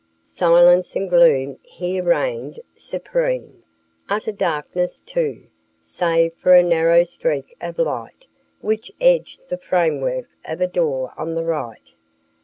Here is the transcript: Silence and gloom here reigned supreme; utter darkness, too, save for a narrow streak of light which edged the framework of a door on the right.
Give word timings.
Silence 0.23 0.95
and 0.95 1.11
gloom 1.11 1.59
here 1.61 2.01
reigned 2.03 2.59
supreme; 2.75 3.61
utter 4.09 4.31
darkness, 4.31 4.99
too, 4.99 5.45
save 5.79 6.33
for 6.33 6.55
a 6.55 6.63
narrow 6.63 7.03
streak 7.03 7.55
of 7.61 7.77
light 7.77 8.25
which 8.61 8.91
edged 8.99 9.41
the 9.49 9.59
framework 9.59 10.27
of 10.43 10.59
a 10.59 10.65
door 10.65 11.13
on 11.17 11.35
the 11.35 11.43
right. 11.45 11.93